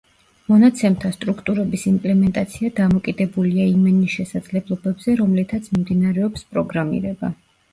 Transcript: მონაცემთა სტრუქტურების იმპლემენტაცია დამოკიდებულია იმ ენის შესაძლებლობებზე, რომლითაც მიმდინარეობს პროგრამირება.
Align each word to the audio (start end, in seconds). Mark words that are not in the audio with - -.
მონაცემთა 0.51 1.09
სტრუქტურების 1.17 1.83
იმპლემენტაცია 1.91 2.71
დამოკიდებულია 2.79 3.67
იმ 3.75 3.85
ენის 3.93 4.17
შესაძლებლობებზე, 4.17 5.17
რომლითაც 5.23 5.71
მიმდინარეობს 5.77 6.49
პროგრამირება. 6.57 7.33